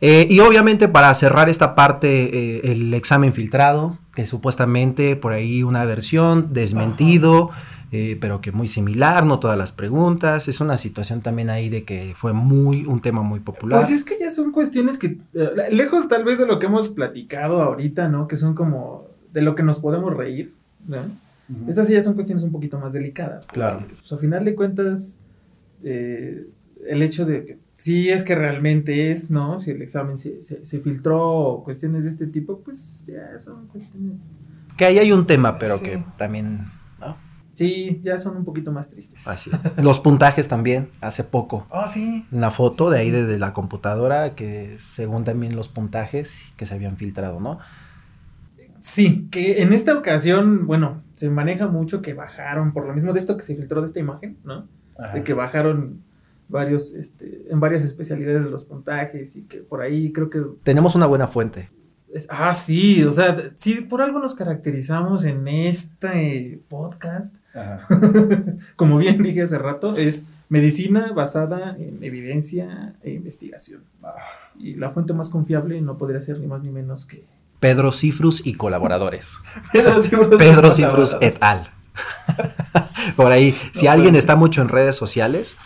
[0.00, 5.62] Eh, y obviamente para cerrar esta parte, eh, el examen filtrado, que supuestamente por ahí
[5.62, 7.50] una versión, desmentido,
[7.92, 10.48] eh, pero que muy similar, no todas las preguntas.
[10.48, 13.80] Es una situación también ahí de que fue muy, un tema muy popular.
[13.80, 15.18] Pues es que ya son cuestiones que,
[15.70, 18.28] lejos tal vez de lo que hemos platicado ahorita, ¿no?
[18.28, 20.54] Que son como de lo que nos podemos reír,
[20.86, 20.98] ¿no?
[21.68, 23.46] Estas sí ya son cuestiones un poquito más delicadas.
[23.46, 23.84] Claro.
[23.88, 25.20] Pues, a final de cuentas,
[25.82, 29.60] el hecho de que si es que realmente es, ¿no?
[29.60, 33.68] Si el examen se, se- se filtró o cuestiones de este tipo, pues ya son
[33.68, 34.32] cuestiones.
[34.76, 35.84] Que ahí hay un tema, pero Sí.
[35.84, 36.66] que también...
[36.98, 37.16] ¿no?
[37.52, 39.28] Sí, ya son un poquito más tristes.
[39.28, 39.50] Así.
[39.82, 41.66] Los puntajes también, hace poco.
[41.70, 42.26] Ah, sí.
[42.32, 43.12] Una foto Sí, de ahí sí.
[43.12, 47.58] desde la computadora que según también los puntajes que se habían filtrado, ¿no?
[48.80, 53.18] Sí, que en esta ocasión, bueno, se maneja mucho que bajaron, por lo mismo de
[53.18, 54.68] esto que se filtró de esta imagen, ¿no?
[54.98, 55.14] Ajá.
[55.14, 56.02] De que bajaron
[56.48, 60.94] varios, este, en varias especialidades de los puntajes y que por ahí creo que Tenemos
[60.94, 61.70] una buena fuente.
[62.12, 67.36] Es- ah, sí, o sea, sí, por algo nos caracterizamos en este podcast.
[67.54, 67.86] Ajá.
[68.76, 73.82] Como bien dije hace rato, es medicina basada en evidencia e investigación.
[74.02, 74.14] Ah,
[74.58, 77.24] Y la fuente más confiable no podría ser ni más ni menos que
[77.60, 79.38] Pedro Cifrus y colaboradores.
[79.72, 80.28] Pedro Cifrus.
[80.38, 81.68] Pedro Cifrus et al.
[83.16, 85.56] Por ahí, si No alguien está mucho en redes sociales,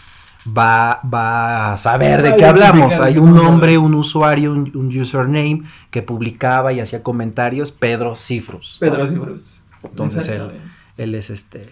[0.46, 2.98] va, va a saber de qué hablamos.
[2.98, 8.76] Hay un nombre, un usuario, un, un username que publicaba y hacía comentarios, Pedro Cifrus.
[8.80, 9.62] Pedro Cibrus.
[9.82, 10.50] Entonces él,
[10.96, 11.68] él es este.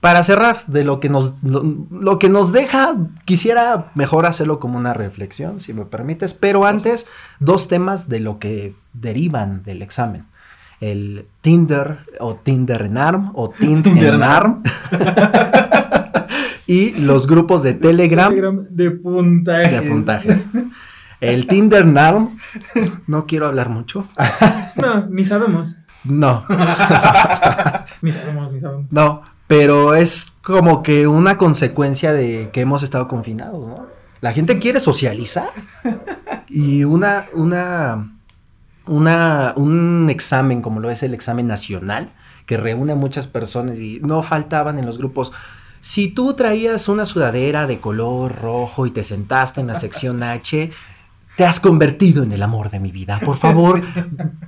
[0.00, 4.76] Para cerrar, de lo que nos lo, lo que nos deja, quisiera mejor hacerlo como
[4.76, 6.34] una reflexión, si me permites.
[6.34, 7.06] Pero antes,
[7.40, 10.26] dos temas de lo que derivan del examen.
[10.80, 14.62] El Tinder o Tinder en ARM o Tinder en ARM.
[16.66, 19.72] y los grupos de Telegram Telegram de puntajes.
[19.72, 20.48] de puntajes.
[21.20, 22.36] El Tinder en ARM,
[23.06, 24.06] no quiero hablar mucho.
[24.76, 25.76] No, ni sabemos.
[26.04, 26.44] No,
[28.02, 28.92] Ni sabemos, ni sabemos.
[28.92, 33.86] No, pero es como que una consecuencia de que hemos estado confinados, ¿no?
[34.20, 35.48] La gente quiere socializar
[36.48, 38.12] y una, una,
[38.86, 42.10] una, un examen como lo es el examen nacional
[42.44, 45.32] que reúne a muchas personas y no faltaban en los grupos.
[45.86, 50.72] Si tú traías una sudadera de color rojo y te sentaste en la sección H,
[51.36, 53.20] te has convertido en el amor de mi vida.
[53.24, 53.82] Por favor,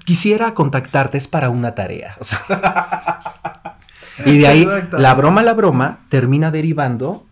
[0.04, 2.16] quisiera contactarte, es para una tarea.
[2.18, 2.40] O sea,
[4.26, 7.24] y de ahí, la broma, la broma, termina derivando.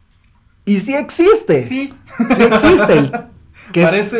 [0.64, 1.64] Y sí existe.
[1.64, 1.92] Sí,
[2.36, 2.92] Sí existe.
[2.98, 3.12] el-
[3.72, 4.16] que es- parece.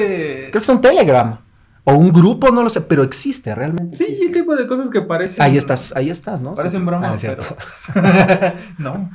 [0.51, 1.39] creo que es un Telegram.
[1.85, 3.97] O un grupo, no lo sé, pero existe realmente.
[3.97, 5.41] Sí, sí, tipo de cosas que parecen.
[5.45, 6.57] Ahí estás, ahí estás, ¿no?
[6.57, 6.87] Parecen Sí.
[6.87, 7.45] broma, Ah, es pero.
[8.79, 9.11] no.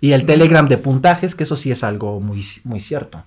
[0.00, 3.22] Y el Telegram de puntajes, que eso sí es algo muy, muy cierto.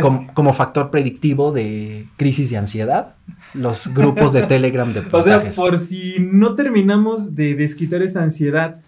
[0.00, 3.14] Como, como factor predictivo de crisis de ansiedad,
[3.52, 5.56] los grupos de Telegram de O sea, puntajes.
[5.56, 8.80] por si no terminamos de desquitar esa ansiedad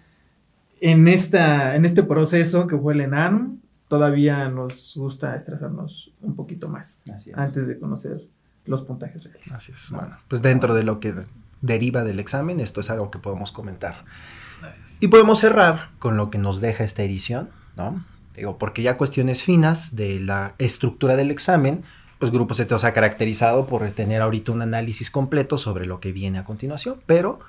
[0.81, 6.69] en, esta, en este proceso que fue el ENAM, todavía nos gusta estresarnos un poquito
[6.69, 7.37] más Así es.
[7.37, 8.27] antes de conocer
[8.65, 9.51] los puntajes reales.
[9.51, 9.91] Así es.
[9.91, 11.13] Bueno, pues dentro de lo que
[11.61, 14.05] deriva del examen, esto es algo que podemos comentar.
[14.99, 18.03] Y podemos cerrar con lo que nos deja esta edición, ¿no?
[18.35, 21.83] Digo, porque ya cuestiones finas de la estructura del examen,
[22.19, 26.11] pues Grupo Z se ha caracterizado por tener ahorita un análisis completo sobre lo que
[26.11, 27.39] viene a continuación, pero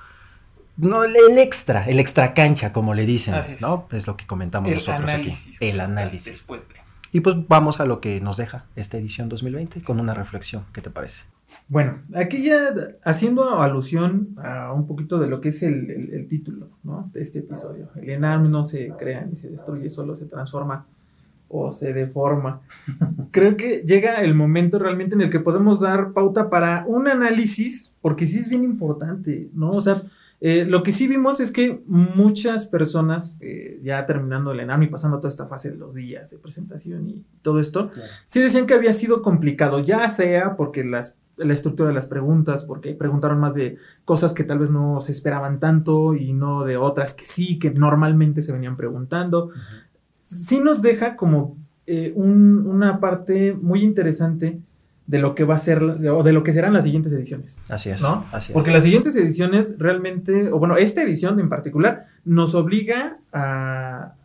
[0.77, 3.61] no el, extra, el extra cancha, como le dicen, es.
[3.61, 3.87] ¿no?
[3.91, 5.35] Es lo que comentamos nosotros aquí.
[5.59, 6.25] El análisis.
[6.33, 6.75] Después de.
[7.11, 10.65] Y pues vamos a lo que nos deja esta edición 2020 con una reflexión.
[10.73, 11.23] ¿Qué te parece?
[11.69, 16.27] Bueno, aquí ya haciendo alusión a un poquito de lo que es el, el- el
[16.27, 17.09] título ¿no?
[17.13, 17.89] de este episodio.
[17.95, 20.85] El ENAM no se crea ni se destruye, solo se transforma
[21.49, 22.61] o se deforma.
[23.31, 27.93] Creo que llega el momento realmente en el que podemos dar pauta para un análisis,
[28.01, 29.69] porque sí es bien importante, ¿no?
[29.69, 29.95] O sea,
[30.39, 34.87] eh, lo que sí vimos es que muchas personas, eh, ya terminando el ENAM y
[34.87, 37.91] pasando toda esta fase de los días de presentación y todo esto,
[38.25, 42.65] sí decían que había sido complicado, ya sea porque las, la estructura de las preguntas,
[42.65, 46.77] porque preguntaron más de cosas que tal vez no se esperaban tanto y no de
[46.77, 49.49] otras que sí, que normalmente se venían preguntando.
[50.23, 54.59] Sí nos deja como eh, un- una parte muy interesante
[55.05, 57.61] de lo que va a ser o de lo que serán las siguientes ediciones.
[57.69, 58.01] Así es.
[58.01, 58.25] ¿No?
[58.33, 58.53] Así es.
[58.53, 64.15] Porque las siguientes ediciones realmente, o bueno, esta edición en particular, nos obliga a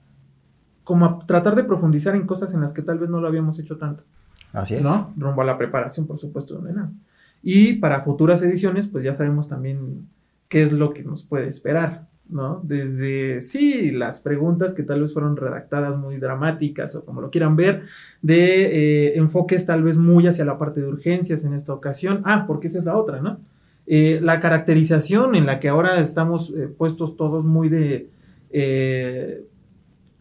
[0.82, 3.58] como a tratar de profundizar en cosas en las que tal vez no lo habíamos
[3.60, 4.02] hecho tanto.
[4.52, 4.82] Así es.
[4.82, 5.12] ¿no?
[5.16, 6.94] Rumbo a la preparación, por supuesto, de ENAM.
[7.42, 10.06] Y para futuras ediciones, pues ya sabemos también
[10.48, 12.60] qué es lo que nos puede esperar, ¿no?
[12.62, 17.56] Desde, sí, las preguntas que tal vez fueron redactadas muy dramáticas o como lo quieran
[17.56, 17.82] ver,
[18.20, 22.22] de eh, enfoques tal vez muy hacia la parte de urgencias en esta ocasión.
[22.24, 23.38] Ah, porque esa es la otra, ¿no?
[23.86, 28.08] Eh, la caracterización en la que ahora estamos eh, puestos todos muy de...
[28.50, 29.44] eh,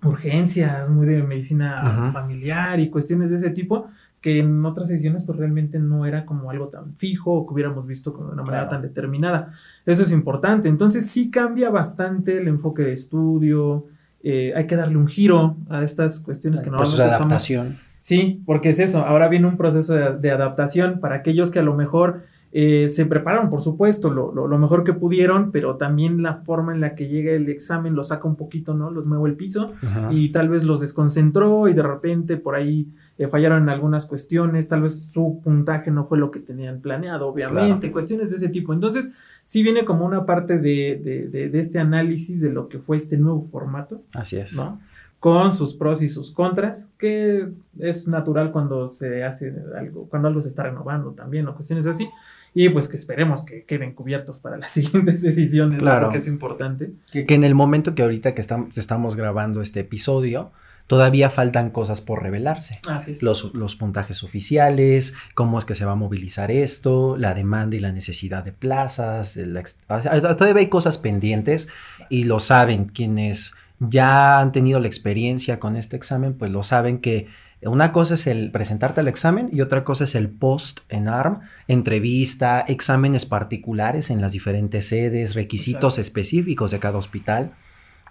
[0.04, 2.12] urgencias, muy de medicina Ajá.
[2.12, 3.88] familiar y cuestiones de ese tipo,
[4.22, 7.88] que en otras ediciones pues realmente no era como algo tan fijo o que hubiéramos
[7.88, 8.70] visto como de una manera Claro.
[8.70, 9.48] tan determinada.
[9.86, 10.70] Eso es importante.
[10.70, 13.86] Entonces sí cambia bastante el enfoque de estudio.
[14.24, 17.78] eh, hay que darle un giro a estas cuestiones que normalmente de estamos- adaptación.
[18.02, 19.00] Sí, porque es eso.
[19.04, 22.22] Ahora viene un proceso de, de adaptación para aquellos que a lo mejor
[22.54, 26.72] eh, se prepararon, por supuesto, lo, lo- lo mejor que pudieron, pero también la forma
[26.74, 28.92] en la que llega el examen los saca un poquito, ¿no?
[28.92, 30.10] Los mueve el piso Ajá.
[30.12, 32.90] y tal vez los desconcentró y de repente por ahí
[33.24, 37.28] eh, fallaron en algunas cuestiones, tal vez su puntaje no fue lo que tenían planeado,
[37.28, 37.94] obviamente, Claro.
[37.94, 38.74] cuestiones de ese tipo.
[38.74, 39.12] Entonces,
[39.46, 42.98] sí viene como una parte de, de- de- de este análisis de lo que fue
[42.98, 44.02] este nuevo formato.
[44.16, 44.56] Así es.
[44.56, 44.80] ¿no?
[45.20, 50.42] Con sus pros y sus contras, que es natural cuando se hace algo, cuando algo
[50.42, 52.10] se está renovando también, o cuestiones así.
[52.56, 55.80] Y pues que esperemos que queden cubiertos para las siguientes ediciones, ¿no?
[55.84, 56.08] Claro.
[56.08, 56.92] porque es importante.
[57.12, 60.52] Que, que en el momento que ahorita que estamos, estamos grabando este episodio,
[60.88, 62.80] todavía faltan cosas por revelarse.
[62.88, 63.24] Así es.
[63.24, 67.80] Los, los puntajes oficiales, cómo es que se va a movilizar esto, la demanda y
[67.80, 71.70] la necesidad de plazas, el todavía hay cosas pendientes
[72.10, 77.00] y lo saben quienes ya han tenido la experiencia con este examen, pues lo saben
[77.00, 77.28] que
[77.64, 81.42] Una cosa es el presentarte al examen y otra cosa es el post en ARM,
[81.68, 87.54] entrevista, exámenes particulares en las diferentes sedes, requisitos específicos de cada hospital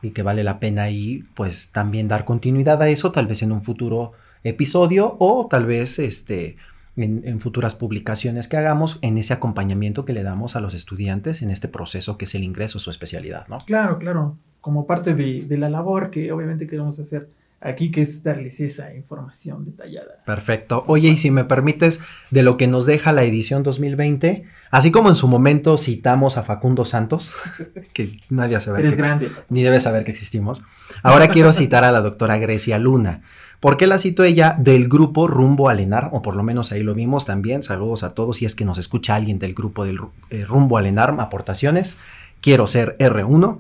[0.03, 3.53] y que vale la pena ahí pues también dar continuidad a eso, tal vez en
[3.53, 4.13] un futuro
[4.45, 6.57] episodio o tal vez este
[6.97, 11.51] en, futuras publicaciones que hagamos en ese acompañamiento que le damos a los estudiantes en
[11.51, 13.59] este proceso que es el ingreso a su especialidad, ¿no?
[13.65, 17.29] Claro, claro, como parte de, de la labor que obviamente queremos hacer
[17.61, 20.23] aquí, que es darles esa información detallada.
[20.25, 20.85] Perfecto.
[20.87, 25.09] Oye, y si me permites, de lo que nos deja la edición 2020, así como
[25.09, 27.35] en su momento citamos a Facundo Santos,
[27.93, 28.81] que nadie sabe.
[28.81, 29.31] Eres grande.
[29.49, 30.63] Ni debe saber que existimos.
[31.03, 33.23] Ahora quiero citar a la doctora Grecia Luna.
[33.61, 34.57] ¿Por qué la cito ella?
[34.59, 37.63] Del grupo Rumbo al ENAR, o por lo menos ahí lo vimos también.
[37.63, 38.39] Saludos a todos.
[38.39, 41.99] Si es que nos escucha alguien del grupo del eh, Rumbo al ENAR, aportaciones.
[42.41, 43.59] Quiero ser R1.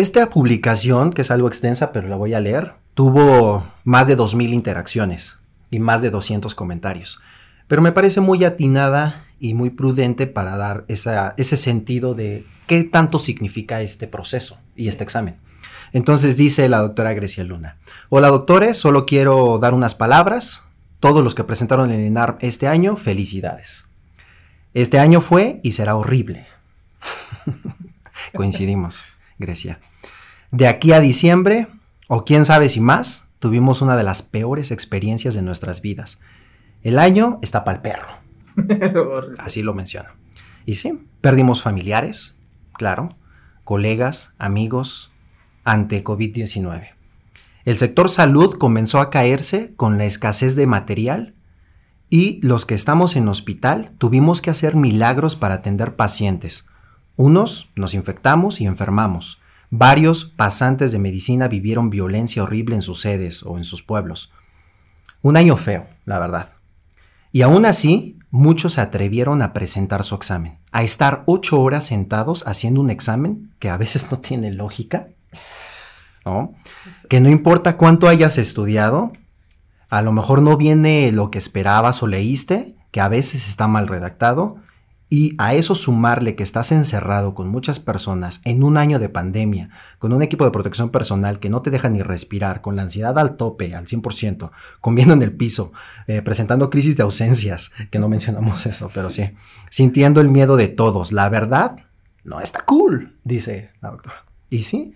[0.00, 4.54] Esta publicación, que es algo extensa, pero la voy a leer, tuvo más de 2.000
[4.54, 5.36] interacciones
[5.70, 7.20] y más de 200 comentarios.
[7.68, 13.18] Pero me parece muy atinada y muy prudente para dar ese sentido de qué tanto
[13.18, 15.36] significa este proceso y este examen.
[15.92, 17.76] Entonces dice la doctora Grecia Luna.
[18.08, 20.64] Hola doctores, solo quiero dar unas palabras.
[21.00, 23.84] Todos los que presentaron el ENAR este año, felicidades.
[24.72, 26.46] Este año fue y será horrible.
[28.34, 29.04] Coincidimos,
[29.38, 29.78] Grecia.
[30.50, 31.68] De aquí a diciembre,
[32.08, 36.18] o quién sabe si más, tuvimos una de las peores experiencias de nuestras vidas.
[36.82, 38.08] El año está para el perro.
[39.38, 40.14] Así lo menciona.
[40.66, 42.36] Y sí, perdimos familiares,
[42.72, 43.16] claro,
[43.64, 45.12] colegas, amigos,
[45.64, 46.94] ante COVID-19.
[47.64, 51.34] El sector salud comenzó a caerse con la escasez de material
[52.08, 56.66] y los que estamos en hospital tuvimos que hacer milagros para atender pacientes.
[57.16, 59.39] Unos nos infectamos y enfermamos.
[59.70, 64.32] Varios pasantes de medicina vivieron violencia horrible en sus sedes o en sus pueblos.
[65.22, 66.54] Un año feo, la verdad.
[67.30, 72.44] Y aún así, muchos se atrevieron a presentar su examen, a estar ocho horas sentados
[72.46, 75.08] haciendo un examen que a veces no tiene lógica,
[76.24, 76.52] ¿no?
[77.08, 79.12] Que no importa cuánto hayas estudiado,
[79.88, 83.86] a lo mejor no viene lo que esperabas o leíste, que a veces está mal
[83.86, 84.56] redactado,
[85.12, 89.70] y a eso sumarle que estás encerrado con muchas personas en un año de pandemia,
[89.98, 93.18] con un equipo de protección personal que no te deja ni respirar, con la ansiedad
[93.18, 95.72] al tope, al 100%, comiendo en el piso,
[96.06, 99.32] eh, presentando crisis de ausencias, que no mencionamos eso, pero sí,
[99.68, 101.10] sintiendo el miedo de todos.
[101.10, 101.76] La verdad,
[102.22, 104.24] no está cool, dice la doctora.
[104.48, 104.94] Y sí.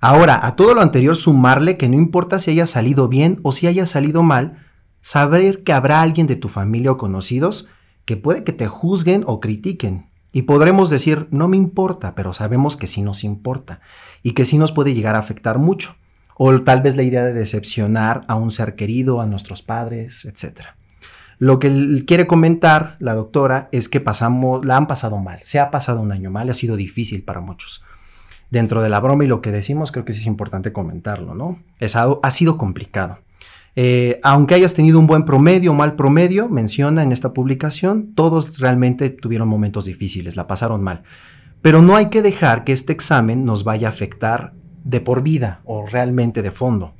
[0.00, 3.66] Ahora, a todo lo anterior sumarle que no importa si haya salido bien o si
[3.66, 4.66] haya salido mal,
[5.00, 7.66] saber que habrá alguien de tu familia o conocidos
[8.06, 10.08] que puede que te juzguen o critiquen.
[10.32, 13.80] Y podremos decir, no me importa, pero sabemos que sí nos importa
[14.22, 15.96] y que sí nos puede llegar a afectar mucho.
[16.38, 20.66] O tal vez la idea de decepcionar a un ser querido, a nuestros padres, etc.
[21.38, 25.70] Lo que quiere comentar la doctora es que pasamos, la han pasado mal, se ha
[25.70, 27.82] pasado un año mal, ha sido difícil para muchos.
[28.50, 31.58] Dentro de la broma y lo que decimos, creo que sí es importante comentarlo, ¿no?
[32.22, 33.18] Ha sido complicado.
[33.78, 38.58] Eh, aunque hayas tenido un buen promedio o mal promedio, menciona en esta publicación, todos
[38.58, 41.02] realmente tuvieron momentos difíciles, la pasaron mal.
[41.60, 45.60] Pero no hay que dejar que este examen nos vaya a afectar de por vida
[45.64, 46.94] o realmente de fondo.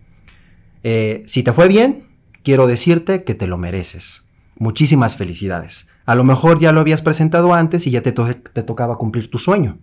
[0.83, 2.09] Eh, si te fue bien,
[2.43, 4.27] quiero decirte que te lo mereces.
[4.59, 5.89] Muchísimas felicidades.
[6.05, 9.39] A lo mejor ya lo habías presentado antes y ya te, te tocaba cumplir tu
[9.39, 9.79] sueño.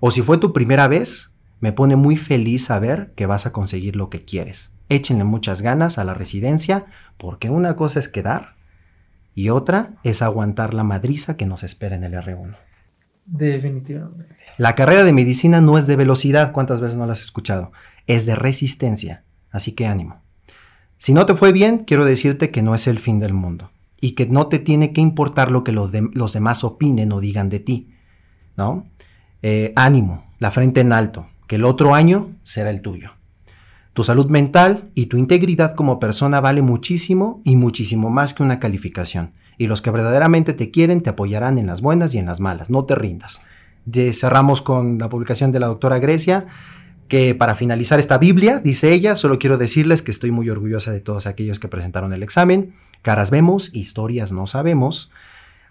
[0.00, 3.94] O si fue tu primera vez, me pone muy feliz saber que vas a conseguir
[3.94, 8.56] lo que quieres échenle muchas ganas a la residencia, porque una cosa es quedar
[9.34, 12.56] y otra es aguantar la madriza que nos espera en el R1.
[13.24, 14.36] Definitivamente.
[14.58, 17.72] La carrera de medicina no es de velocidad, ¿cuántas veces no la has escuchado?
[18.06, 20.22] Es de resistencia, así que ánimo.
[20.96, 24.12] Si no te fue bien, quiero decirte que no es el fin del mundo y
[24.12, 27.60] que no te tiene que importar lo que los, los demás opinen o digan de
[27.60, 27.94] ti,
[28.56, 28.86] ¿no?
[29.42, 33.12] Eh, ánimo, la frente en alto, que el otro año será el tuyo.
[33.94, 38.58] Tu salud mental y tu integridad como persona vale muchísimo y muchísimo más que una
[38.58, 39.32] calificación.
[39.58, 42.70] Y los que verdaderamente te quieren te apoyarán en las buenas y en las malas.
[42.70, 43.42] No te rindas.
[44.12, 46.46] cerramos con la publicación de la doctora Grecia,
[47.08, 51.00] que para finalizar esta Biblia, dice ella, solo quiero decirles que estoy muy orgullosa de
[51.00, 52.74] todos aquellos que presentaron el examen.
[53.02, 55.10] Caras vemos, historias no sabemos.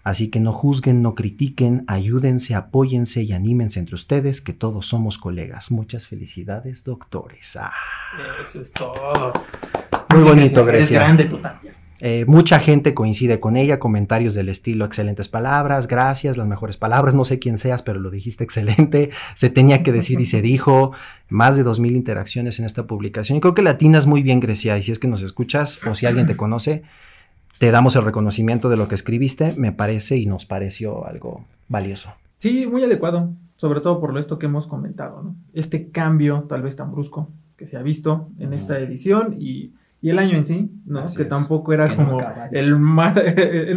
[0.02, 5.18] Así que no juzguen, no critiquen, ayúdense, apóyense y anímense entre ustedes, que todos somos
[5.18, 5.70] colegas.
[5.70, 7.56] Muchas felicidades, doctores.
[7.56, 7.72] Ah.
[8.42, 9.32] Eso es todo.
[10.10, 10.98] Muy bonito, Grecia.
[10.98, 11.82] Es grande tú también.
[12.04, 17.14] Eh, mucha gente coincide con ella, comentarios del estilo excelentes palabras, gracias, las mejores palabras,
[17.14, 20.90] no sé quién seas, pero lo dijiste excelente, se tenía que decir y se dijo,
[21.28, 23.38] más de 2.000 interacciones en esta publicación.
[23.38, 26.06] Y creo que latinas muy bien, Grecia, y si es que nos escuchas o si
[26.06, 26.82] alguien te conoce,
[27.62, 32.12] te damos el reconocimiento de lo que escribiste, me parece y nos pareció algo valioso.
[32.36, 35.36] Sí, muy adecuado, sobre todo por esto que hemos comentado, ¿no?
[35.52, 40.10] Este cambio tal vez tan brusco que se ha visto en esta edición y y
[40.10, 41.04] el año en sí, ¿no?
[41.16, 42.18] que tampoco era como
[42.50, 43.04] el no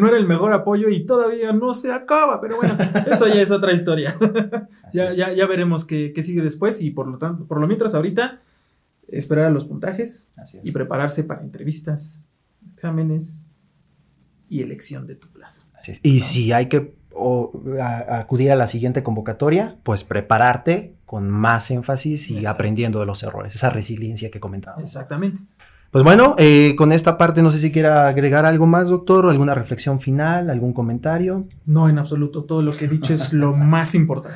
[0.07, 2.75] era el mejor apoyo y todavía no se acaba, pero bueno,
[3.11, 4.15] eso ya es otra historia.
[4.93, 8.41] ya, ya, ya, veremos qué, sigue después y por lo tanto, por lo mientras ahorita,
[9.07, 10.31] esperar a los puntajes
[10.63, 12.25] y prepararse para entrevistas,
[12.73, 13.44] exámenes
[14.55, 15.63] y elección de tu plazo.
[16.01, 16.95] Y si hay que
[18.09, 23.55] acudir a la siguiente convocatoria, pues prepararte con más énfasis y aprendiendo de los errores,
[23.55, 24.81] esa resiliencia que comentaba.
[24.81, 25.39] Exactamente.
[25.91, 29.29] Pues bueno, eh, con esta parte no sé si quiera agregar algo más, doctor, o
[29.29, 31.47] alguna reflexión final, algún comentario.
[31.65, 34.35] No, en absoluto, todo lo que he dicho es lo más importante.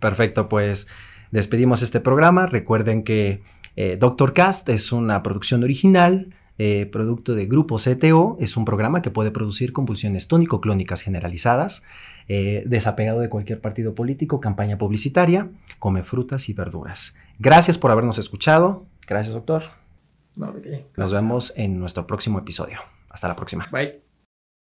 [0.00, 0.86] Perfecto, pues
[1.32, 2.46] despedimos este programa.
[2.46, 3.42] Recuerden que
[3.76, 6.32] eh, Doctor Cast es una producción original.
[6.58, 11.82] Eh, producto de Grupo CTO, es un programa que puede producir convulsiones tónico-clónicas generalizadas,
[12.28, 17.14] desapegado de cualquier partido político, campaña publicitaria, come frutas y verduras.
[17.38, 18.86] Gracias por habernos escuchado.
[19.06, 19.64] Gracias, doctor.
[20.96, 22.78] Nos vemos en nuestro próximo episodio.
[23.10, 23.68] Hasta la próxima.
[23.70, 24.11] Bye.